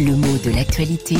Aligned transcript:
Le 0.00 0.16
mot 0.16 0.36
de 0.44 0.50
l'actualité. 0.50 1.14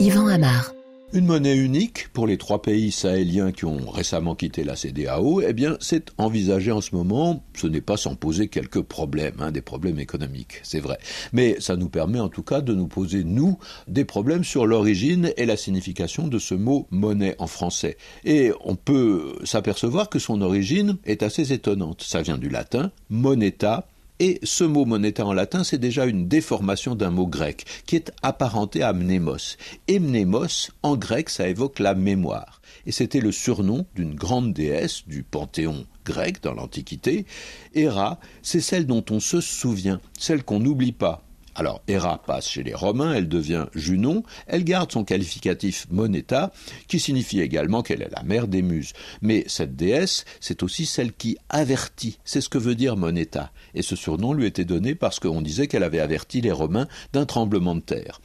Yvan 0.00 0.26
Amar. 0.26 0.72
Une 1.12 1.26
monnaie 1.26 1.56
unique 1.56 2.08
pour 2.12 2.26
les 2.26 2.36
trois 2.36 2.60
pays 2.60 2.90
sahéliens 2.90 3.52
qui 3.52 3.66
ont 3.66 3.88
récemment 3.88 4.34
quitté 4.34 4.64
la 4.64 4.74
CDAO, 4.74 5.42
eh 5.42 5.52
bien, 5.52 5.76
c'est 5.78 6.10
envisagé 6.18 6.72
en 6.72 6.80
ce 6.80 6.96
moment. 6.96 7.44
Ce 7.54 7.68
n'est 7.68 7.80
pas 7.80 7.96
sans 7.96 8.16
poser 8.16 8.48
quelques 8.48 8.82
problèmes, 8.82 9.36
hein, 9.38 9.52
des 9.52 9.60
problèmes 9.60 10.00
économiques, 10.00 10.58
c'est 10.64 10.80
vrai. 10.80 10.98
Mais 11.32 11.56
ça 11.60 11.76
nous 11.76 11.88
permet 11.88 12.18
en 12.18 12.28
tout 12.28 12.42
cas 12.42 12.60
de 12.60 12.74
nous 12.74 12.88
poser, 12.88 13.22
nous, 13.22 13.60
des 13.86 14.04
problèmes 14.04 14.42
sur 14.42 14.66
l'origine 14.66 15.32
et 15.36 15.46
la 15.46 15.56
signification 15.56 16.26
de 16.26 16.40
ce 16.40 16.54
mot 16.54 16.88
monnaie 16.90 17.36
en 17.38 17.46
français. 17.46 17.96
Et 18.24 18.50
on 18.64 18.74
peut 18.74 19.38
s'apercevoir 19.44 20.08
que 20.08 20.18
son 20.18 20.42
origine 20.42 20.96
est 21.04 21.22
assez 21.22 21.52
étonnante. 21.52 22.02
Ça 22.02 22.22
vient 22.22 22.38
du 22.38 22.48
latin 22.48 22.90
moneta, 23.08 23.86
et 24.18 24.40
ce 24.42 24.64
mot 24.64 24.84
moneta 24.84 25.26
en 25.26 25.32
latin, 25.32 25.64
c'est 25.64 25.78
déjà 25.78 26.06
une 26.06 26.28
déformation 26.28 26.94
d'un 26.94 27.10
mot 27.10 27.26
grec 27.26 27.64
qui 27.86 27.96
est 27.96 28.12
apparenté 28.22 28.82
à 28.82 28.92
mnémos. 28.92 29.58
Et 29.88 29.98
mnémos, 29.98 30.70
en 30.82 30.96
grec, 30.96 31.28
ça 31.28 31.48
évoque 31.48 31.78
la 31.78 31.94
mémoire. 31.94 32.60
Et 32.86 32.92
c'était 32.92 33.20
le 33.20 33.32
surnom 33.32 33.86
d'une 33.94 34.14
grande 34.14 34.52
déesse 34.52 35.06
du 35.06 35.22
panthéon 35.22 35.86
grec 36.04 36.42
dans 36.42 36.54
l'Antiquité. 36.54 37.26
Héra, 37.74 38.18
c'est 38.42 38.60
celle 38.60 38.86
dont 38.86 39.04
on 39.10 39.20
se 39.20 39.40
souvient, 39.40 40.00
celle 40.18 40.44
qu'on 40.44 40.60
n'oublie 40.60 40.92
pas. 40.92 41.25
Alors, 41.58 41.82
Héra 41.88 42.18
passe 42.18 42.50
chez 42.50 42.62
les 42.62 42.74
Romains, 42.74 43.14
elle 43.14 43.30
devient 43.30 43.64
Junon, 43.74 44.24
elle 44.46 44.62
garde 44.62 44.92
son 44.92 45.04
qualificatif 45.04 45.86
Moneta, 45.90 46.52
qui 46.86 47.00
signifie 47.00 47.40
également 47.40 47.82
qu'elle 47.82 48.02
est 48.02 48.14
la 48.14 48.22
mère 48.24 48.46
des 48.46 48.60
muses. 48.60 48.92
Mais 49.22 49.42
cette 49.46 49.74
déesse, 49.74 50.26
c'est 50.38 50.62
aussi 50.62 50.84
celle 50.84 51.14
qui 51.14 51.38
avertit, 51.48 52.18
c'est 52.26 52.42
ce 52.42 52.50
que 52.50 52.58
veut 52.58 52.74
dire 52.74 52.98
Moneta. 52.98 53.52
Et 53.74 53.80
ce 53.80 53.96
surnom 53.96 54.34
lui 54.34 54.44
était 54.44 54.66
donné 54.66 54.94
parce 54.94 55.18
qu'on 55.18 55.40
disait 55.40 55.66
qu'elle 55.66 55.82
avait 55.82 56.00
averti 56.00 56.42
les 56.42 56.52
Romains 56.52 56.88
d'un 57.14 57.24
tremblement 57.24 57.74
de 57.74 57.80
terre. 57.80 58.20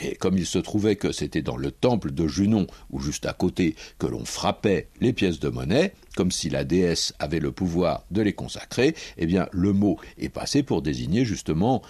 Et 0.00 0.14
comme 0.14 0.38
il 0.38 0.46
se 0.46 0.58
trouvait 0.58 0.94
que 0.94 1.10
c'était 1.10 1.42
dans 1.42 1.56
le 1.56 1.72
temple 1.72 2.12
de 2.12 2.28
Junon, 2.28 2.68
ou 2.90 3.00
juste 3.00 3.26
à 3.26 3.32
côté, 3.32 3.74
que 3.98 4.06
l'on 4.06 4.24
frappait 4.24 4.88
les 5.00 5.12
pièces 5.12 5.40
de 5.40 5.48
monnaie, 5.48 5.94
comme 6.18 6.32
si 6.32 6.50
la 6.50 6.64
déesse 6.64 7.14
avait 7.20 7.38
le 7.38 7.52
pouvoir 7.52 8.02
de 8.10 8.22
les 8.22 8.32
consacrer, 8.32 8.96
eh 9.18 9.26
bien 9.26 9.46
le 9.52 9.72
mot 9.72 9.98
est 10.18 10.30
passé 10.30 10.64
pour 10.64 10.82
désigner 10.82 11.24
justement 11.24 11.80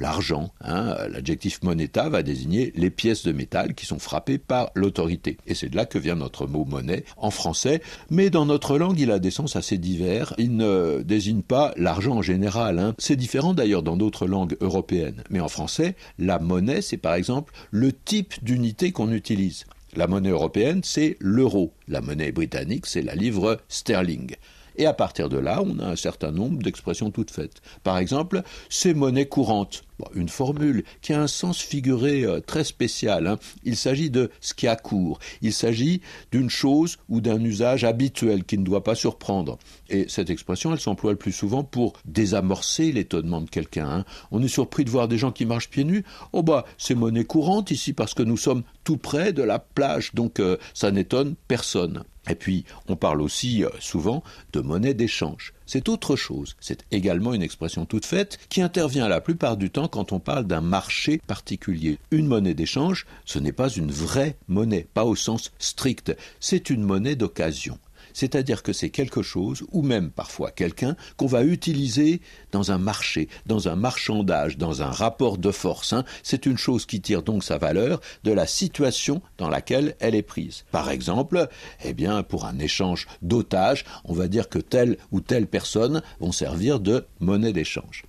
l'argent. 0.00 0.50
Hein. 0.60 0.96
L'adjectif 1.08 1.62
moneta 1.62 2.08
va 2.08 2.24
désigner 2.24 2.72
les 2.74 2.90
pièces 2.90 3.22
de 3.24 3.30
métal 3.30 3.76
qui 3.76 3.86
sont 3.86 4.00
frappées 4.00 4.38
par 4.38 4.72
l'autorité. 4.74 5.38
Et 5.46 5.54
c'est 5.54 5.68
de 5.68 5.76
là 5.76 5.86
que 5.86 6.00
vient 6.00 6.16
notre 6.16 6.48
mot 6.48 6.64
monnaie 6.64 7.04
en 7.16 7.30
français. 7.30 7.80
Mais 8.10 8.28
dans 8.28 8.44
notre 8.44 8.76
langue, 8.76 8.98
il 8.98 9.12
a 9.12 9.20
des 9.20 9.30
sens 9.30 9.54
assez 9.54 9.78
divers. 9.78 10.34
Il 10.36 10.56
ne 10.56 11.02
désigne 11.04 11.42
pas 11.42 11.72
l'argent 11.76 12.16
en 12.16 12.22
général. 12.22 12.80
Hein. 12.80 12.96
C'est 12.98 13.14
différent 13.14 13.54
d'ailleurs 13.54 13.84
dans 13.84 13.96
d'autres 13.96 14.26
langues 14.26 14.56
européennes. 14.60 15.22
Mais 15.30 15.38
en 15.38 15.48
français, 15.48 15.94
la 16.18 16.40
monnaie, 16.40 16.82
c'est 16.82 16.96
par 16.96 17.14
exemple 17.14 17.52
le 17.70 17.92
type 17.92 18.34
d'unité 18.42 18.90
qu'on 18.90 19.12
utilise. 19.12 19.64
La 19.96 20.06
monnaie 20.06 20.28
européenne, 20.28 20.82
c'est 20.84 21.16
l'euro. 21.20 21.72
La 21.88 22.02
monnaie 22.02 22.30
britannique, 22.30 22.84
c'est 22.84 23.00
la 23.00 23.14
livre 23.14 23.62
sterling. 23.68 24.36
Et 24.76 24.86
à 24.86 24.92
partir 24.92 25.28
de 25.28 25.38
là, 25.38 25.62
on 25.64 25.78
a 25.78 25.86
un 25.86 25.96
certain 25.96 26.30
nombre 26.30 26.62
d'expressions 26.62 27.10
toutes 27.10 27.30
faites. 27.30 27.60
Par 27.82 27.98
exemple, 27.98 28.42
c'est 28.68 28.94
monnaie 28.94 29.26
courante 29.26 29.82
une 30.14 30.28
formule 30.28 30.84
qui 31.00 31.12
a 31.12 31.20
un 31.20 31.26
sens 31.26 31.60
figuré 31.60 32.24
euh, 32.24 32.40
très 32.40 32.64
spécial. 32.64 33.26
Hein. 33.26 33.38
Il 33.64 33.76
s'agit 33.76 34.10
de 34.10 34.30
ce 34.40 34.54
qui 34.54 34.66
a 34.66 34.76
cours. 34.76 35.18
Il 35.42 35.52
s'agit 35.52 36.00
d'une 36.32 36.50
chose 36.50 36.98
ou 37.08 37.20
d'un 37.20 37.42
usage 37.42 37.84
habituel 37.84 38.44
qui 38.44 38.58
ne 38.58 38.64
doit 38.64 38.84
pas 38.84 38.94
surprendre. 38.94 39.58
Et 39.88 40.06
cette 40.08 40.30
expression, 40.30 40.72
elle 40.72 40.80
s'emploie 40.80 41.12
le 41.12 41.18
plus 41.18 41.32
souvent 41.32 41.64
pour 41.64 41.94
désamorcer 42.04 42.92
l'étonnement 42.92 43.40
de 43.40 43.50
quelqu'un. 43.50 43.88
Hein. 43.88 44.04
On 44.30 44.42
est 44.42 44.48
surpris 44.48 44.84
de 44.84 44.90
voir 44.90 45.08
des 45.08 45.18
gens 45.18 45.32
qui 45.32 45.46
marchent 45.46 45.70
pieds 45.70 45.84
nus. 45.84 46.04
Oh 46.32 46.42
bah, 46.42 46.64
c'est 46.78 46.94
monnaie 46.94 47.24
courante 47.24 47.70
ici 47.70 47.92
parce 47.92 48.14
que 48.14 48.22
nous 48.22 48.36
sommes 48.36 48.62
tout 48.84 48.96
près 48.96 49.32
de 49.32 49.42
la 49.42 49.58
plage, 49.58 50.14
donc 50.14 50.40
euh, 50.40 50.56
ça 50.74 50.90
n'étonne 50.90 51.34
personne. 51.48 52.04
Et 52.28 52.34
puis, 52.34 52.64
on 52.88 52.96
parle 52.96 53.22
aussi 53.22 53.64
euh, 53.64 53.70
souvent 53.80 54.22
de 54.52 54.60
monnaie 54.60 54.94
d'échange. 54.94 55.52
C'est 55.66 55.88
autre 55.88 56.16
chose. 56.16 56.56
C'est 56.60 56.84
également 56.90 57.34
une 57.34 57.42
expression 57.42 57.86
toute 57.86 58.06
faite 58.06 58.38
qui 58.48 58.62
intervient 58.62 59.08
la 59.08 59.20
plupart 59.20 59.56
du 59.56 59.70
temps 59.70 59.88
quand 59.88 60.12
on 60.12 60.20
parle 60.20 60.44
d'un 60.44 60.60
marché 60.60 61.20
particulier. 61.26 61.98
Une 62.10 62.26
monnaie 62.26 62.54
d'échange, 62.54 63.06
ce 63.24 63.38
n'est 63.38 63.52
pas 63.52 63.68
une 63.68 63.90
vraie 63.90 64.36
monnaie, 64.48 64.86
pas 64.94 65.04
au 65.04 65.16
sens 65.16 65.52
strict. 65.58 66.16
C'est 66.40 66.70
une 66.70 66.82
monnaie 66.82 67.16
d'occasion 67.16 67.78
c'est-à-dire 68.12 68.62
que 68.62 68.72
c'est 68.72 68.90
quelque 68.90 69.22
chose, 69.22 69.64
ou 69.72 69.82
même 69.82 70.10
parfois 70.10 70.50
quelqu'un, 70.50 70.96
qu'on 71.16 71.26
va 71.26 71.44
utiliser 71.44 72.20
dans 72.52 72.72
un 72.72 72.78
marché, 72.78 73.28
dans 73.46 73.68
un 73.68 73.76
marchandage, 73.76 74.58
dans 74.58 74.82
un 74.82 74.90
rapport 74.90 75.38
de 75.38 75.50
force. 75.50 75.92
Hein. 75.92 76.04
C'est 76.22 76.46
une 76.46 76.58
chose 76.58 76.86
qui 76.86 77.00
tire 77.00 77.22
donc 77.22 77.44
sa 77.44 77.58
valeur 77.58 78.00
de 78.24 78.32
la 78.32 78.46
situation 78.46 79.22
dans 79.38 79.48
laquelle 79.48 79.94
elle 80.00 80.14
est 80.14 80.22
prise. 80.22 80.64
Par 80.70 80.90
exemple, 80.90 81.48
eh 81.84 81.94
bien, 81.94 82.22
pour 82.22 82.46
un 82.46 82.58
échange 82.58 83.06
d'otages, 83.22 83.84
on 84.04 84.14
va 84.14 84.28
dire 84.28 84.48
que 84.48 84.58
telle 84.58 84.96
ou 85.12 85.20
telle 85.20 85.46
personne 85.46 86.02
vont 86.20 86.32
servir 86.32 86.80
de 86.80 87.06
monnaie 87.20 87.52
d'échange. 87.52 88.04